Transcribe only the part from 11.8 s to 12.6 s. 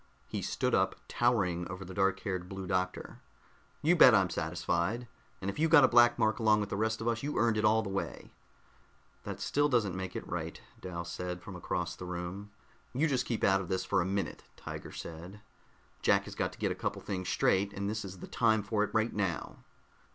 the room.